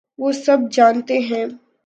[0.19, 1.45] وہ سب جانتے ہیں۔